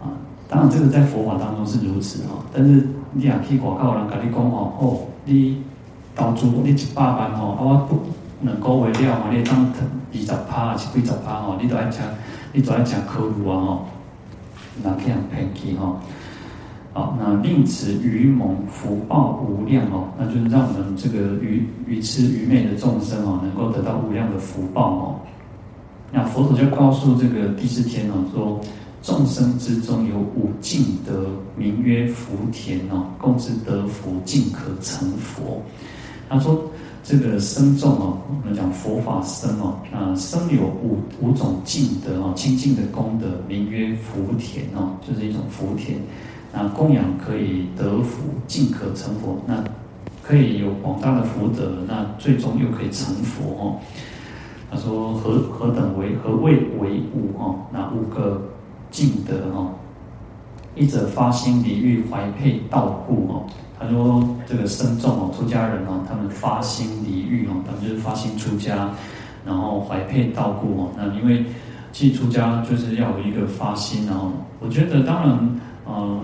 [0.01, 0.13] 啊，
[0.49, 5.63] 当然这个在佛法当中是如此哦，但是你也去外口人跟你讲哦，哦，你。
[6.17, 8.03] 投资你一百万吼，啊，我不
[8.43, 8.69] 两个
[9.01, 9.73] 月了嘛，你当
[10.13, 12.01] 二十趴还是几十趴吼，你都爱吃，
[12.53, 13.87] 你都爱吃可乐啊吼，
[14.83, 15.97] 哪去人骗去吼？
[16.93, 25.15] 好，那令此愚蒙福报无量哦，那就是让我们这个愚愚痴愚昧的众生哦，能够得到无量的福报哦。
[26.13, 28.61] 那佛陀就告诉这个第四天哦，说
[29.03, 35.63] 众生之中有五净德，名曰福田哦，共之德福，尽可成佛。
[36.29, 36.63] 他说
[37.03, 45.99] ：“这个僧众哦，我们讲佛法僧哦，啊，僧有五五种净德哦，清净的功德，名曰福田哦，就是一种福田。
[46.53, 49.65] 那供养可以得福，尽可成佛，那
[50.23, 53.81] 可以有广大的福德，那最终又可以成佛哦。
[54.71, 57.57] 他说何何等为何谓为五哦？
[57.73, 58.41] 那五个
[58.91, 59.73] 净德哦，
[60.75, 63.43] 一者发心离欲，怀佩道故哦。”
[63.79, 68.91] 他说：“这个僧众哦，出家人哦，他们发心离欲哦，他们就是发心出家，
[69.45, 70.89] 然后怀佩道故哦。
[70.97, 71.45] 那因为
[71.91, 76.21] 既出家就是要有一个发心，哦我觉得当然，呃，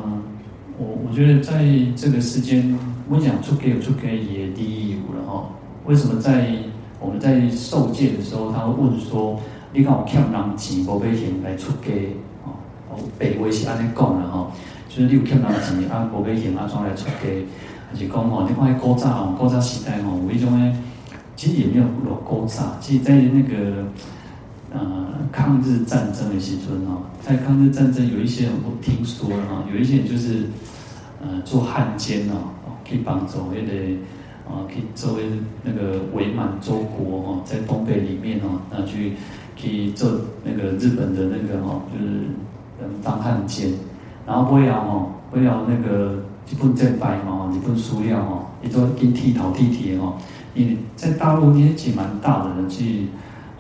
[0.79, 1.65] 我我觉得在
[1.97, 2.79] 这个世间，
[3.09, 5.49] 我讲出给有出给也第一义务了哈。
[5.87, 6.53] 为什么在
[6.99, 9.39] 我们在受戒的时候，他会问说：
[9.73, 11.93] 你看我欠人钱，无要还来出家
[12.45, 12.57] 哦？
[13.19, 14.51] 北魏是安尼讲的哈。”
[14.89, 17.29] 就是你有欠人钱，啊，无要还啊，怎来出家？
[17.89, 20.75] 还是讲哦，你看古早哦，古早时代哦，有一种诶，
[21.37, 22.77] 其实也没有落古早。
[22.81, 23.85] 其实，在那个
[24.73, 30.47] 呃抗日战争的时阵哦，在抗日战争有一些人我听说了哈，有一些人就是
[31.23, 33.73] 呃做汉奸哦，去帮助那个
[34.49, 35.25] 啊，去作为
[35.63, 39.15] 那个伪满洲国哦，在东北里面哦，那去
[39.57, 40.11] 去做
[40.45, 42.13] 那个日本的那个哦，就是
[42.81, 43.73] 嗯当汉奸。
[44.27, 50.13] 然后不要哦，不要那个一本正败嘛，一本输了哦，你都跟剃头剃剃哈。
[50.55, 53.09] 你在大陆年纪蛮大的人去，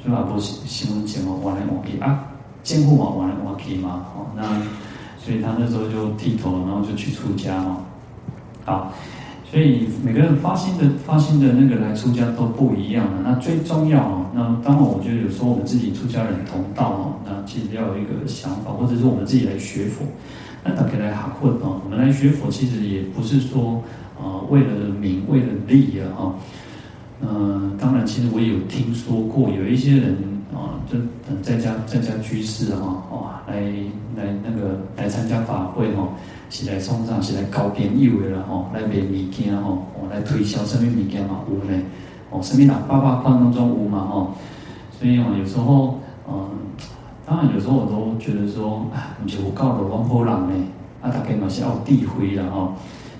[0.04, 2.24] 就啊不是新闻节目玩来玩去啊，
[2.62, 4.42] 见过嘛玩来玩去嘛，哦，那
[5.18, 7.78] 所以他那时候就剃头，然后就去出家嘛，
[8.64, 8.92] 好。
[9.56, 13.22] 所以每个人发心的发心的那个来出家都不一样的。
[13.24, 20.04] 那最重要哦，那当然我觉得有时候我们自己出家人同道哦，那其实要有一个想法，或者是我们自己来学佛。
[20.62, 23.82] 那大家来哈佛啊，我们来学佛其实也不是说
[24.20, 26.34] 啊为了名为了利啊哈。
[27.22, 30.18] 嗯，当然其实我也有听说过有一些人
[30.56, 33.60] 啊，就等在家在家居士哈哇来
[34.16, 36.08] 来那个来参加法会哈。
[36.48, 41.82] 是来送上，是来交朋友的啦吼，来卖物件哈，哦，来推销什么物件嘛有呢？
[42.30, 44.30] 哦，什么人八八款当中有嘛吼，
[44.96, 46.48] 所以哦，有时候嗯，
[47.26, 50.64] 当然有时候我都觉得说，啊，唔是有教路往好人呢，
[51.02, 52.74] 啊，大家嘛是要地灰的吼，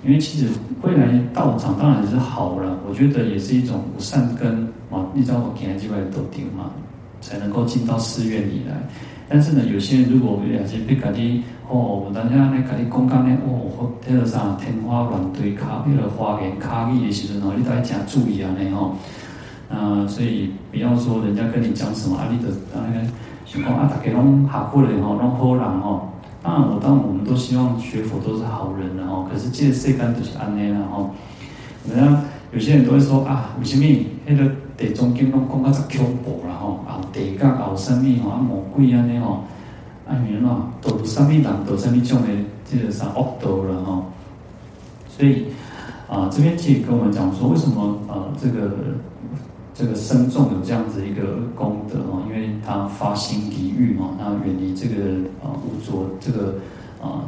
[0.05, 0.47] 因为其实
[0.81, 6.71] 会来道场当然是好了，我觉得也是一种善根哦，你知道我今日几块都丢嘛，
[7.21, 8.75] 才能够进到寺院里来。
[9.29, 18.95] 但是呢，有些人如果也是被家己哦，有当下咧家己讲讲咧哦，迄个啥天花乱坠卡，迄个花言巧语的时阵哦，你都要加注意啊，尼吼。
[19.69, 23.07] 啊，所以不要说人家跟你讲什么啊，你的啊那个
[23.45, 26.09] 想讲啊，大家拢下苦嘞吼，拢好人吼。
[26.41, 29.27] 当然，我当我们都希望学佛都是好人然后。
[29.29, 31.11] 可是这个世间就是安尼然后。
[31.93, 34.49] 人家有些人都会说啊，为什么迄个？
[34.77, 39.45] 地中经拢讲较足恐怖啦吼，啊地甲后什么吼，啊魔鬼安尼吼，
[40.07, 40.51] 啊原来
[40.83, 42.29] 都什么人，都什么种的，
[42.71, 44.05] 这个啥恶道了吼。
[45.09, 45.47] 所以
[46.09, 48.71] 啊，这边其实跟我们讲说，为什么啊这个
[49.75, 51.23] 这个僧众有这样子一个
[51.55, 54.95] 功德哦，因为他发心离欲嘛，那远离这个
[55.43, 56.57] 啊污浊这个
[57.03, 57.25] 啊。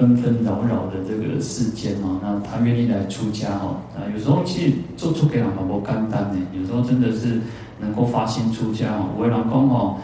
[0.00, 7.38] 纷纷扰扰的这个世间哦，那他愿意来出家哦，啊，有时候其实做出给人很多简单呢，有时候真的是
[7.78, 9.10] 能够发心出家哦。
[9.18, 9.96] 为人讲哦，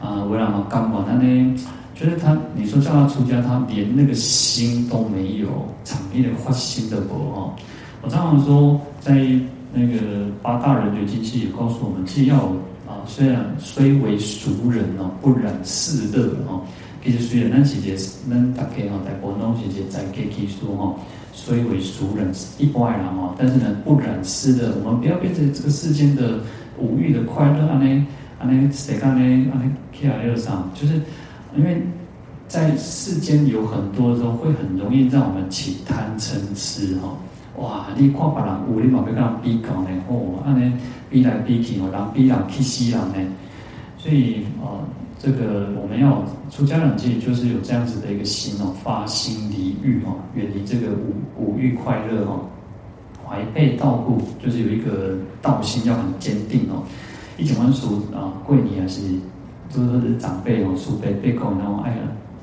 [0.00, 1.04] 啊，为人嘛干嘛？
[1.08, 1.60] 那呢，
[1.96, 5.48] 就是他，你说叫他出家，他连那个心都没有，
[5.82, 7.52] 场面的发心的不哦。
[8.00, 9.12] 我常常说，在
[9.72, 9.98] 那个
[10.40, 12.36] 八大人觉经其实也告诉我们，其实要
[12.86, 16.60] 啊，虽然虽为俗人哦，不染世乐哦。
[17.04, 17.96] 其实虽然咱是一个，
[18.30, 21.00] 咱大家吼，大部分拢是一个在家居士吼，
[21.32, 26.38] 虽为俗人，一般人吼，但是呢，不染世乐，我们不要变成这个世间的
[26.78, 28.06] 五欲的快乐，安尼
[28.38, 29.50] 安尼谁讲呢？
[29.52, 30.94] 安尼起来又上，就是
[31.56, 31.82] 因为
[32.46, 37.18] 在世间有很多的时候，会很容易让我们起贪嗔痴哈。
[37.56, 39.88] 哇，你看别人有，你嘛要跟人比较呢？
[40.08, 40.72] 哦，安尼
[41.10, 43.32] 比来比去哦，人比人气死人呢。
[43.98, 44.84] 所以哦。
[45.22, 52.40] 这个我们要出家人，其实就是有这样子的一个心哦，发心离欲哦，远离这个五五欲快乐哦，
[53.24, 56.82] 怀备道故，就是有一个道心要很坚定哦。
[57.38, 59.00] 以前我们说啊，贵尼还是
[59.70, 61.98] 就是长辈哦，叔辈辈公，然后哎呀，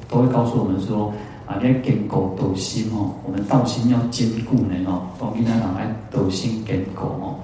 [0.08, 1.14] 都会告诉我们说
[1.48, 7.36] 啊，你要坚固道心哦，我们道心要坚固呢哦，讲囡仔人爱道心坚固哦，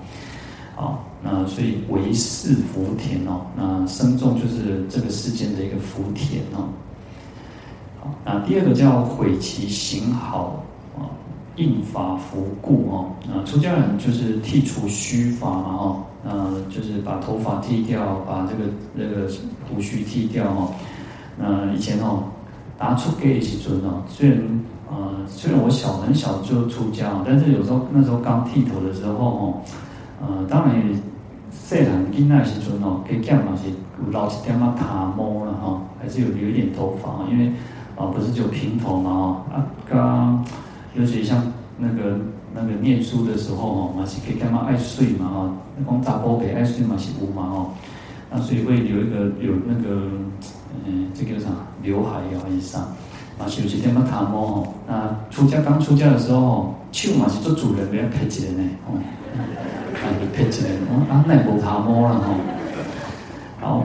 [0.77, 1.01] 好。
[1.27, 6.69] 那所以为是福田哦，那生众就是这个世间的一个福田哦。
[8.25, 10.63] 啊，第二个叫毁其行好
[10.97, 11.07] 啊，
[11.55, 13.05] 应法服故哦。
[13.27, 19.31] 那出家人就是剃除须发嘛哦，那就是把头发剃掉，把这个那个
[19.69, 20.71] 胡须剃掉哦。
[21.37, 22.23] 那以前哦，
[22.77, 24.39] 拿出给一尊哦，虽然
[24.89, 29.61] 啊，虽然我小很小就出家，但是有时候那时候刚剃头的时候哦，
[30.21, 30.95] 呃，当然也。
[31.51, 34.85] 细汉囡仔时阵哦，给讲嘛是有留一点啊头
[35.15, 37.51] 毛了哈，还是有留一点头发，因为
[37.95, 40.45] 啊不是就平头嘛哦，啊刚
[40.93, 41.41] 尤其像
[41.77, 42.19] 那个
[42.53, 47.69] 那个念书的时候哦，嘛是给干嘛爱睡嘛哦，那讲查甫给爱睡嘛是有嘛哦，
[48.31, 50.09] 那所以会留一个有那个
[50.85, 51.49] 嗯，这个叫啥
[51.81, 52.81] 刘海啊以上，
[53.39, 58.99] 嘛是有一点啊头毛哦，那出家刚出家的时候，手嘛是做主人不要客气的呢哦。
[59.35, 62.29] 啊， 你配起来，哦，啊，那无他摸了哈。
[63.61, 63.83] 好，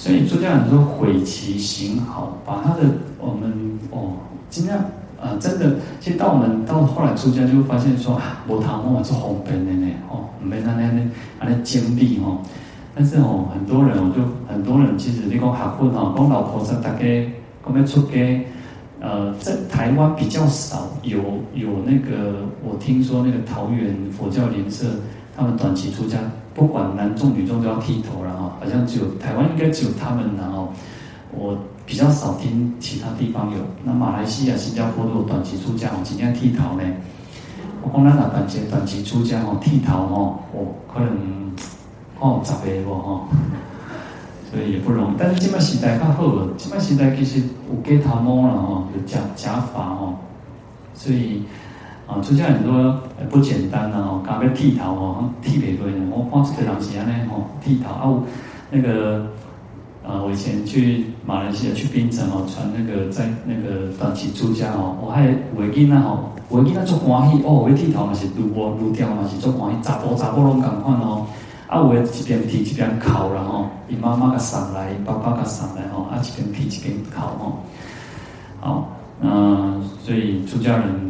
[0.00, 2.80] 所以出家人说毁其行好，把他的
[3.18, 3.52] 我们
[3.90, 4.12] 哦，
[4.48, 4.78] 尽量
[5.20, 11.04] 啊，真的，其实到我们到后来出家就发现说啊，无他摸是方便的呢，哦，没那那那
[11.50, 12.38] 那经历哦。
[12.94, 17.04] 但是哦，很多人哦，就很多人其实你讲结婚哦，讲老婆在大家
[17.62, 18.40] 讲要出家。
[19.02, 21.18] 呃，在台湾比较少有
[21.54, 24.86] 有那个，我听说那个桃园佛教莲社，
[25.40, 26.18] 他们短期出家，
[26.54, 30.70] 不管男众女众都要剃头了哈，好像只有台湾应该只有他们然后，
[31.32, 33.56] 我比较少听其他地方有。
[33.82, 36.82] 那马来西亚、新加坡都有短期出家，我今天剃头呢。
[37.82, 41.52] 我讲咱那短期短期出家哦，剃头哦，哦，可能
[42.18, 43.28] 哦十个无吼，
[44.52, 45.14] 所以也不容易。
[45.18, 50.16] 但是即摆时代较好了，即摆时代其实有给头毛了哦，有假假发哦，
[50.92, 51.44] 所以
[52.10, 56.04] 啊，出家很多不简单的哦，刚要剃头哦，剃袂落呢。
[56.10, 58.22] 我看这个人是安尼哦，剃头啊有
[58.70, 59.24] 那个。
[60.02, 71.26] 啊，我以前去马来西亚去槟城哦，穿那个在那个短期出家哦，我还围巾啊吼，围巾啊做欢喜哦，我剃头嘛是撸波撸掉嘛是做欢喜，查甫查甫拢共款哦，
[71.68, 77.58] 啊有的一边剃一边哭然后，伊妈妈甲送来，爸爸甲送来吼，啊一边剃一边哭吼，
[78.58, 78.88] 好，
[79.20, 81.09] 嗯，所以出家人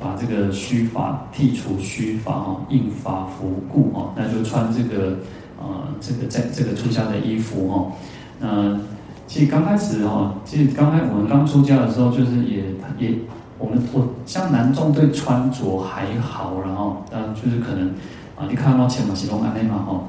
[0.00, 5.18] 把这个须发剔除须发哦，应发服故哦，那就穿这个
[5.58, 7.92] 呃这个在这个出家的衣服哦。
[8.40, 8.80] 嗯，
[9.26, 12.64] 其实刚开始哈，其实刚开我们刚出家的时候，就是也
[12.98, 13.14] 也
[13.58, 17.88] 我们我像男众对穿着还好，然后但，就是可能
[18.36, 20.08] 啊，你看到前嘛是拢安尼嘛吼，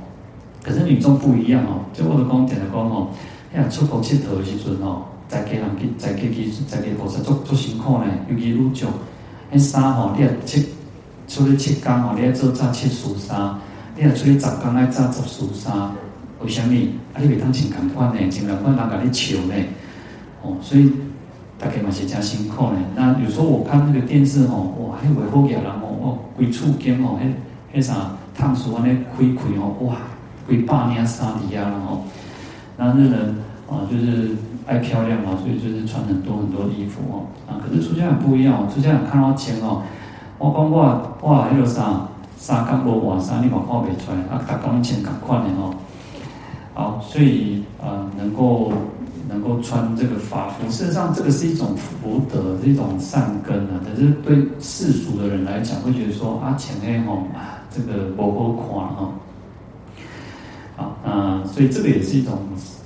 [0.64, 3.10] 可是女众不一样哦，就我的光点的光哦，
[3.54, 8.90] 哎呀出国佚佗的时阵吼，在家人去在家去在家菩萨做做辛苦呢，尤其女众，
[9.52, 10.70] 迄衫吼，你若七
[11.28, 13.56] 出去七工吼，你要做扎七束衫，
[13.98, 15.74] 你若出去十工爱扎十束衫。
[16.42, 16.74] 为什么？
[17.14, 18.32] 啊，你袂当穿同款呢？
[18.32, 19.54] 穿同款人甲你笑呢？
[20.42, 20.92] 哦，所以
[21.60, 22.80] 大家嘛是真辛苦呢。
[22.96, 27.20] 那有时候我看那个电视吼，哇，迄维护业人哦，哦，规厝间哦，
[27.74, 29.98] 迄迄啥烫书安尼开开哦，哇，
[30.48, 32.04] 规百领衫底啊，然后，
[32.78, 33.36] 那日人
[33.70, 34.32] 啊，就是
[34.65, 37.28] 爱漂亮嘛，所以就是穿很多很多衣服哦。
[37.47, 39.82] 啊，可是出家人不一样哦，出家人看到钱哦，
[40.38, 45.74] 我讲我哇，迄个啥衫干无换衫，你嘛看袂出来，啊，大家拢穿同款的哦。
[46.74, 48.71] 好，所以呃，能够
[49.30, 53.80] 能够穿这个法服，事实上这个是一种福德，是一种善根啊。
[53.86, 59.13] 但是对世俗的人来讲，会觉得说啊，前面吼啊，这个不够看哦。
[60.78, 62.39] 好，那所以这个也是一种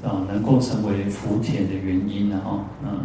[0.06, 2.40] 啊，能够成为福田的原因啊。
[2.46, 3.00] 哈，嗯，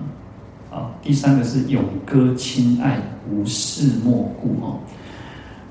[0.69, 4.79] 好，第三个是永歌亲爱，无事莫顾哈。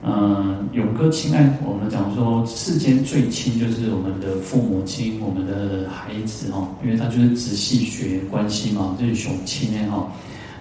[0.02, 10.12] 嗯，永歌亲爱，我们讲说世间最亲就是我们的父母亲，我们的孩子哈，因为他就是直系血缘关系嘛，就是兄亲呢哈。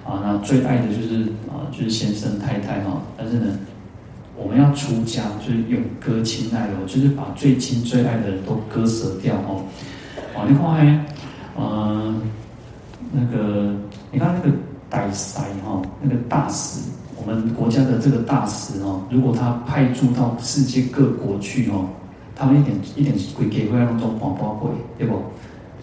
[0.05, 3.01] 啊，那最爱的就是啊，就是先生太太哈。
[3.17, 3.59] 但是呢，
[4.37, 9.63] 我们要出家，就是永歌亲爱哦，就是把最亲最爱的人都割舍掉哦。
[10.38, 11.05] 啊，你看，
[11.59, 12.20] 嗯，
[13.11, 13.74] 那个，
[14.12, 14.57] 你看那个
[14.88, 16.88] 大师哈，那个大使。
[17.16, 21.88] 我们国家的这个大使哦，如果他派驻到世界各国去哦，
[22.37, 25.20] 他们一点一点会给会让这种广播会，对不？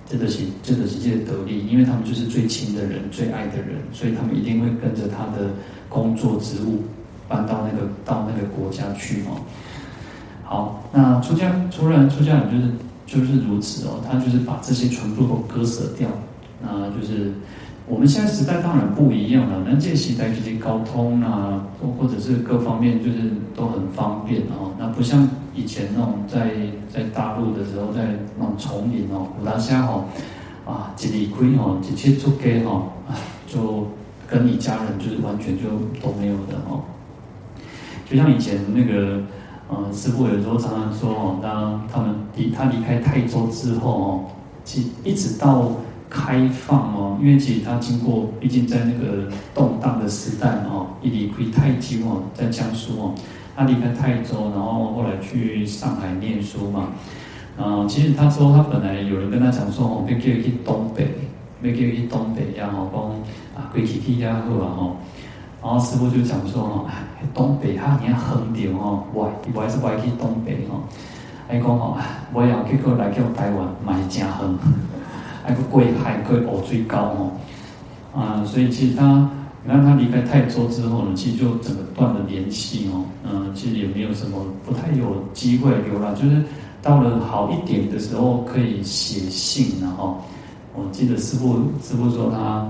[0.07, 5.49] 这个是这个是这个得力，因为他们就是最亲的人、最爱的人，所以他们一定会跟着他的
[5.89, 6.83] 工作职务
[7.27, 9.35] 搬到那个到那个国家去哦。
[10.43, 12.71] 好，那出家出人出家人就是
[13.05, 16.07] 就是如此哦，他就是把这些全部都割舍掉，
[16.61, 17.31] 那就是。
[17.87, 21.67] 我们现在时代当然不一样了，那这时代这些沟通啊，
[21.99, 24.73] 或者是各方面就是都很方便哦。
[24.79, 26.49] 那不像以前那种在
[26.91, 30.05] 在大陆的时候，在那种丛林哦，古大夏吼
[30.65, 32.91] 啊，一离开吼，一切出家吼，
[33.45, 33.87] 就
[34.27, 35.69] 跟你家人就是完全就
[36.01, 36.81] 都没有的哦。
[38.09, 39.21] 就像以前那个
[39.67, 44.25] 呃师傅有时候常常说哦，当他们离他离开泰州之后哦，
[44.63, 45.71] 其一直到。
[46.08, 53.15] 开放哦，因为其实他经过，毕竟在那个动荡的时代哦，一离开泰州哦，在江苏哦，
[53.56, 56.89] 他离开泰州，然后后来去上海念书嘛。
[57.58, 61.08] 啊，其实他说他本来有人跟他讲说哦，要叫去东北，
[61.63, 64.97] 要叫去东北，然后讲啊，归去去也好啊吼。
[65.65, 66.86] 然后师傅就讲说哦，
[67.34, 70.78] 东北哈你要横点哦，我我还是不爱去东北哦。
[71.47, 71.97] 还讲哦，
[72.34, 74.56] 我要结果来叫台湾买家横。
[75.43, 77.32] 还个贵海，可以哦最高哦，
[78.15, 79.28] 啊，所以其实他，
[79.63, 86.44] 你看他离开泰州之后呢，其实就整个断了联系哦，嗯，其实也没有什么，不太有机会留了，就是
[86.83, 90.15] 到了好一点的时候可以写信了哈。
[90.75, 92.67] 我记得师傅师傅说他，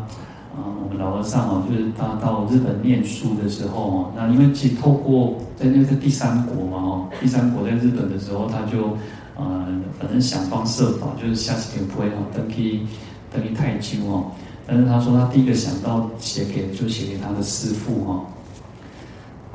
[0.55, 8.97] 啊，我们老和尚哦，就是他到日本念书的时候哦，那因为其实透过在那个第三国嘛哦，第三国在日本的时候他就。
[9.37, 9.67] 呃，
[9.99, 12.87] 反正想方设法，就是下次就不会哈，登基
[13.33, 14.31] 登基太久哦。
[14.65, 18.25] 但是他说他第一个想到写给就写给他的师父哈。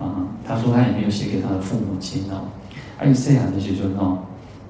[0.04, 2.44] 啊、他说他也没有写给他的父母亲哦。
[2.98, 4.18] 而且这样的时阵哦，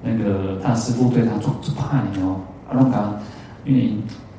[0.01, 3.19] 那个他师父对他做做怕你哦，啊，那个
[3.65, 3.93] 因为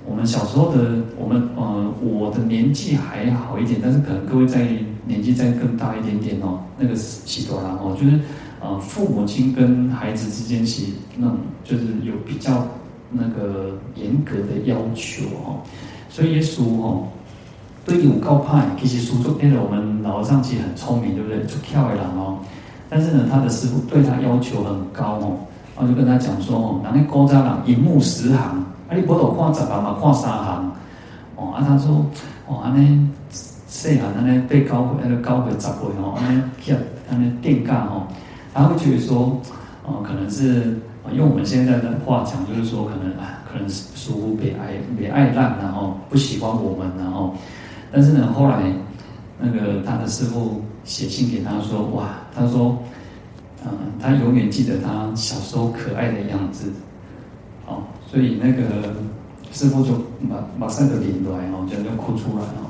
[0.05, 4.67] 我们小时候的我们呃，我的年纪还好一点，但是可能各位在
[5.07, 8.19] 年纪再更大一点点哦，那个喜多郎哦，就是
[8.61, 10.85] 呃，父母亲跟孩子之间是
[11.17, 12.67] 那种就是有比较
[13.11, 15.61] 那个严格的要求哦，
[16.09, 17.09] 所以耶稣哦，
[17.85, 21.39] 对于高派，其实书中变得我们老和尚其实很聪明，对不对？
[21.45, 22.39] 就跳一郎哦，
[22.89, 25.39] 但是呢，他的师父对他要求很高哦，
[25.77, 28.62] 然后就跟他讲说哦，那高家郎一目十行，
[28.93, 30.73] 啊，你不都看十行嘛，看三行
[31.37, 32.05] 哦，啊，他说
[32.47, 33.09] 哦，安尼
[33.67, 36.77] 细汉安尼被教会，那个教会十岁哦，安尼叫
[37.11, 38.07] 安尼定价哦，
[38.53, 39.41] 他会觉得说
[39.85, 40.79] 哦，可能是
[41.13, 47.35] 用我们现在的话讲，就是说可能啊，可能是师父被爱被爱烂，然后不喜欢我们，然后。
[47.95, 48.73] 但是呢，后来
[49.39, 52.79] 那个他的师父写信给他说：“哇，他说，
[53.67, 53.71] 嗯，
[54.01, 56.73] 他永远记得他小时候可爱的样子，
[58.13, 58.95] 所以那个
[59.53, 62.69] 师傅就马马上就领来哦，就就哭出来哦。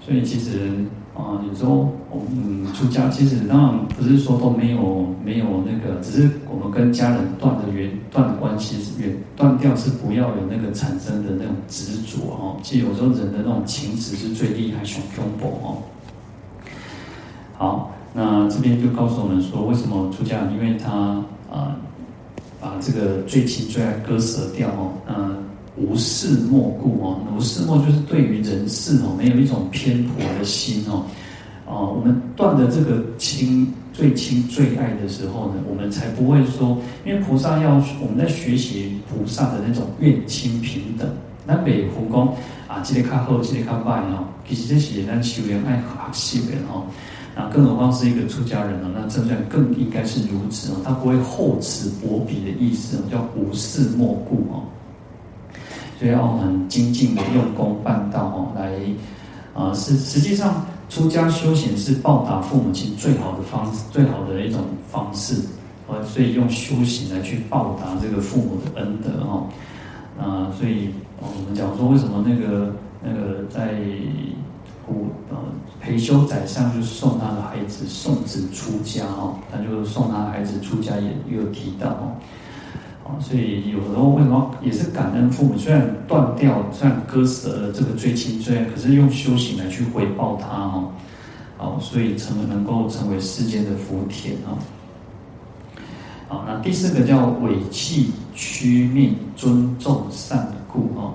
[0.00, 0.72] 所以其实。”
[1.16, 12.56] 啊，有时候我们出家，其实当然不是说都没有没有那个，只是我们跟家人断的缘断的关系是缘断掉，是不要有那个产生的那种执着哦。
[12.62, 15.78] 其实有时候人的那种情执是最厉害，熊恐怖哦。
[17.56, 20.42] 好，那这边就告诉我们说，为什么出家？
[20.52, 21.78] 因为他啊，
[22.66, 25.36] 把这个最亲最爱割舍掉哦，嗯。
[25.78, 31.04] 无事莫顾哦，无事莫就是对于人世哦，没有一种偏颇的心哦。
[31.66, 41.06] 哦，我们断的这个亲最亲最爱的时候呢，我们才不会说，因为菩萨要我们在学习菩萨的那种愿亲平等。
[41.44, 42.26] 南北佛讲
[42.66, 45.76] 啊，这个较好，这个较坏哦，其实这些咱修养爱
[46.10, 46.86] 学习的哦。
[47.36, 54.64] 那更何况是一个出家人哦，那这样更应该是如此哦，他不会厚此薄彼的意思哦，叫无事莫故哦。
[55.98, 58.72] 所以要很精进的用功办道哦，来
[59.54, 65.36] 啊，实实际上出家修行是报答父母亲最好的方式，最好的一种方式。
[66.04, 69.46] 所以用修行来去报答这个父母的恩德哦。
[70.18, 70.88] 啊，所以
[71.20, 72.74] 我们讲说，为什么那个
[73.04, 73.78] 那个在
[74.86, 75.36] 古呃
[75.80, 83.18] 裴修宰相就送他的孩子送子出家哦，他就送他的孩子出家也有提到哦。
[83.20, 85.56] 所以有时候为什么也是感恩父母？
[85.56, 90.88] 虽然断掉，虽然割舍了这个最亲最爱，可是用修行来去回报他哦。
[91.56, 94.58] 好，所以成能够成为世间的福田哦。
[96.28, 101.14] 好，那第四个叫委弃躯命，尊重善故哦。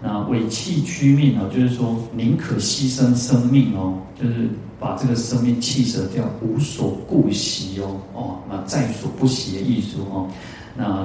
[0.00, 10.28] 那委弃躯命哦，就是说宁可牺牲生命哦，就是把这个生命弃舍掉，无所顾惜哦哦，那在所不惜的意思哦。
[10.76, 11.04] 那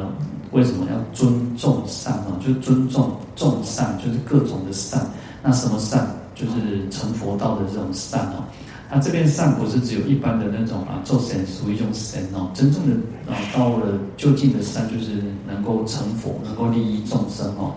[0.52, 2.40] 为什么要尊重善呢？
[2.46, 5.04] 就尊重众善，就是各种的善。
[5.42, 6.08] 那什么善？
[6.36, 8.44] 就是成佛道的这种善哦。
[8.92, 12.52] 那这边善不是只有一般的那种啊，做善属于一种善哦。
[12.54, 12.96] 真正的
[13.32, 17.74] 啊，到了究竟的善，就是能够成佛，能够利益众生哦。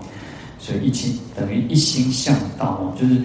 [0.59, 3.21] 所以一心等于一心向道哦，就是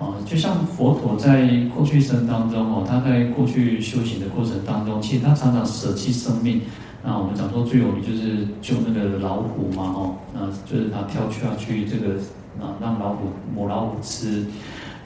[0.00, 6.60] 呃，就像佛陀在过去生当中哦，他在过去修行的过程当中，其实他常常舍弃生命。
[7.04, 12.14] 那我们讲说最有名就是救那个老虎嘛，哦，那就是他跳下去这个
[12.60, 14.44] 啊，让老虎母老虎吃，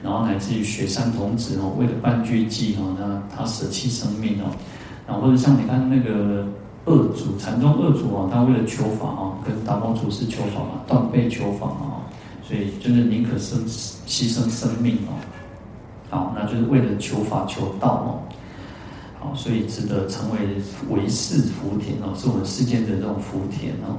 [0.03, 4.53] 然后乃至于雪山童子哦，为了办具计哦，那他舍弃生命哦，
[5.07, 6.45] 然后或者像你看那个
[6.87, 12.01] 恶主禅宗恶主啊，他为了求法啊，跟达摩祖师求法嘛，断背求法嘛，
[12.41, 15.11] 所以就是宁可生牺牲生命哦，
[16.09, 18.09] 好，那就是为了求法求道哦。
[19.19, 20.37] 好，所以值得成为
[20.89, 23.97] 唯世福田哦，是我们世间的这种福田哦。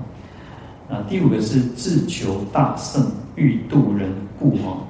[0.88, 4.86] 那第五个是自求大圣，欲度人故哦，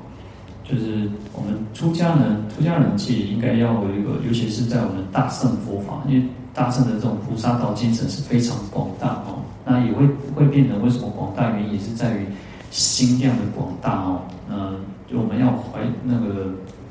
[0.62, 6.22] 就是我们出家人，出家人其实应该要有一个，尤其是在我们大圣佛法，因为
[6.58, 9.38] 大圣的这种菩萨道精神是非常广大哦。
[9.64, 11.50] 那也会会变成为什么广大？
[11.50, 12.26] 原因也是在于
[12.72, 14.22] 心量的广大哦。
[14.50, 14.74] 呃，
[15.08, 16.50] 就我们要怀那个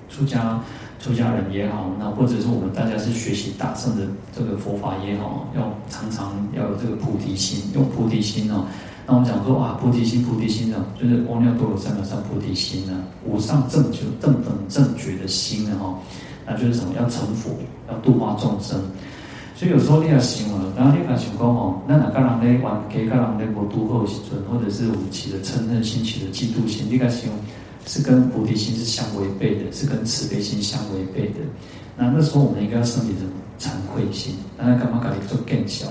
[0.10, 0.62] 出家。
[1.00, 4.02] 出家人也好，那或者是我们大家是学习大乘的
[4.36, 8.66] 这个佛法也好，要常常要有这个菩提心，用菩提心哦。
[9.06, 15.94] 那我们讲说啊，菩提心，菩提心呢，就是阿耨多罗三藐三菩提心呢，无上正觉、正等正觉的心呢，哈，
[16.48, 16.96] 那就是什么？
[16.98, 17.52] 要成佛，
[17.88, 18.82] 要度化众生。
[19.58, 27.30] 所以有时候你要想啊，然后你也想讲哦，那哪个人咧玩，其他人咧无度好时阵，或者是我们起的嗔恨心，起的嫉妒心，你该想。
[27.90, 31.40] 是跟菩提心是相违背的，是跟慈悲心相违背的。
[31.96, 33.32] 那那时候我们应该要升起什么？
[33.58, 34.36] 惭愧心。
[34.58, 35.88] 那干嘛搞一个做更小？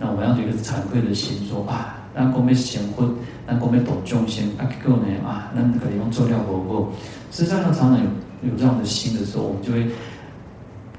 [0.00, 3.14] 那我们要有一个惭愧的心说，说啊，咱讲要成佛，
[3.46, 6.90] 咱讲要度众生，啊，结果呢啊，咱可以用做料果果。
[7.30, 9.86] 实际上，常常有有这样的心的时候，我们就会，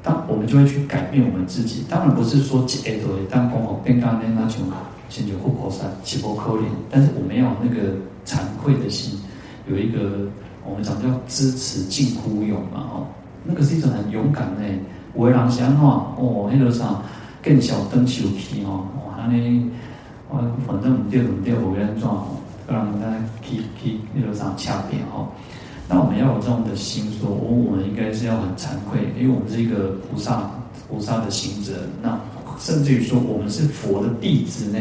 [0.02, 1.84] 当我们就会去改变我们自己。
[1.90, 4.58] 当然不是说一下就会当讲哦，变干那那就
[5.10, 7.94] 亲像护菩萨起波可怜，但是我们要有那个
[8.26, 9.20] 惭愧的心，
[9.68, 10.28] 有一个
[10.64, 13.08] 我们讲叫知耻近乎勇嘛，哦，
[13.44, 14.62] 那个是一种很勇敢的。
[15.16, 17.02] 有的人想话哦，那个啥
[17.42, 19.34] 更小灯球皮哦，哇，那
[20.30, 20.38] 我
[20.68, 22.26] 反正唔对唔对，我跟你讲，
[22.68, 23.08] 让人家
[23.42, 25.28] 去去那个啥恰变哦。
[25.92, 30.52] 那我们要有这样的心说，说我我们应该是要很惭愧，因为我们是一个菩萨
[30.88, 31.74] 菩萨的行者。
[32.00, 32.16] 那
[32.60, 34.78] 甚至于说，我们是佛的弟子呢，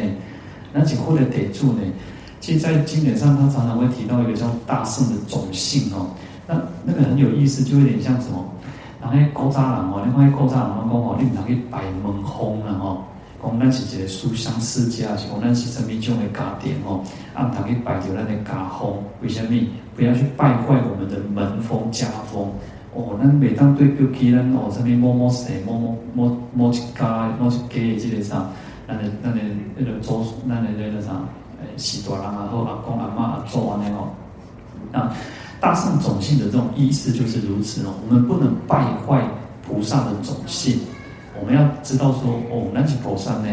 [0.71, 1.81] 那几或者得住呢。
[2.41, 6.11] 其实，在经典上，他常常会提到一个叫大圣的种性哦。
[6.47, 8.45] 那那个很有意思，就有点像什么？
[9.01, 13.03] 然后那古早人哦，你看那古早人讲哦，你唔通去摆门风了哦，
[13.43, 17.01] 讲咱是一个书香世家，是讲咱是什么种的家庭哦，
[17.33, 19.51] 啊唔通去拜着咱的家风，为什么？
[19.99, 22.49] 不要去败坏我们的门风家风
[22.95, 23.19] 哦。
[23.21, 28.47] 那每当对标起咱哦，什么某某谁，某某某某一家，某一家的这个啥，
[28.87, 29.41] 咱的咱的
[29.77, 31.11] 那个祖，咱的那个啥，
[31.61, 34.09] 诶，时大人啊，或阿公阿妈阿祖安尼哦，
[34.93, 35.13] 啊。
[35.61, 39.21] 大圣种性的这种意思就是如此哦，我们不能败坏
[39.67, 40.79] 菩萨的种性。
[41.41, 43.49] 我们要知道说，哦，那是菩萨呢，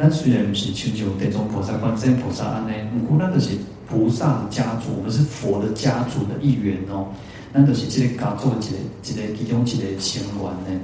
[0.00, 3.50] 那虽然不是求求这种菩萨，观世音菩萨安呢，不过那是
[3.86, 7.08] 菩萨家族，我们是佛的家族的一员哦。
[7.52, 10.80] 那都是这个家族一个一个其中一个成员呢。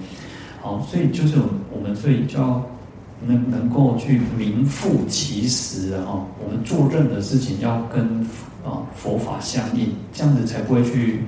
[0.61, 1.39] 好，所以就是
[1.73, 2.63] 我们所以就要
[3.27, 8.27] 能能够去名副其实的哦，我们做任何事情要跟。
[8.67, 11.21] 啊，佛法相应，这样子才不会去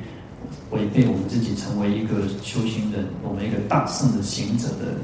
[0.73, 4.99] 违背我们自己，成为一个修行人，我们一个大圣的行者的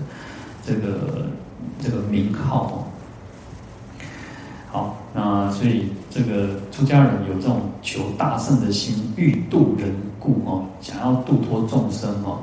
[0.67, 1.29] 这个
[1.81, 2.89] 这个名号。
[4.71, 12.39] 好，那所以这个出家人有这种求大圣的心，欲度人故哦，想要度脱众生哦。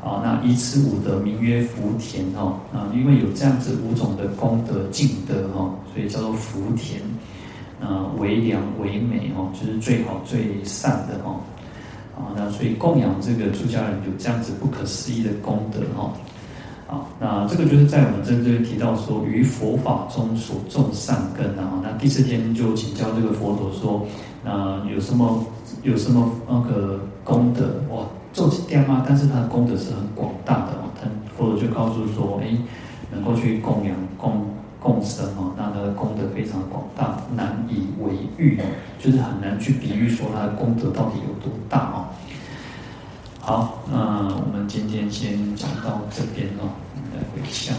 [0.00, 2.58] 好，那以此五德名曰福田哦。
[2.72, 7.00] 啊，因为有这样子五种的功德净德哦，所以叫做福田。
[7.78, 11.36] 啊，为良为美哦，就是最好最善的哦，
[12.16, 16.10] 啊，那所以供养这个出家人有这样子不可思议的功德哦，
[16.88, 24.06] 啊，那这个就是在我们这里提到说，于佛法中所种善根啊，那第四天就请教这个佛陀说，
[24.44, 25.44] 那有什么
[25.82, 32.56] 有什么那个功德哇，做起点啊，但是他的功德是很广大的哦，他佛陀就告诉说，哎，
[33.12, 34.46] 能够去供养供。
[34.78, 38.60] 供生哦，那他的功德非常广大，难以为喻，
[39.00, 42.05] 就是很难去比喻说他的功德到底有多大哦。
[43.46, 43.96] 好，那
[44.44, 46.74] 我们今天先讲到这边哦，
[47.14, 47.76] 来回向，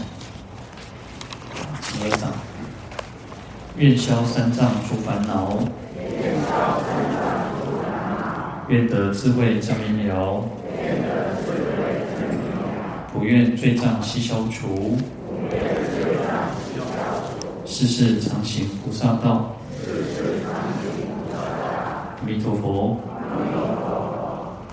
[1.82, 2.30] 请合掌，
[3.76, 5.58] 愿消三障诸烦恼，
[8.68, 10.42] 愿得智慧真明了，
[13.12, 14.96] 普愿罪障悉消除。
[17.66, 19.54] 世世常行菩萨道，
[22.16, 22.98] 阿弥陀佛。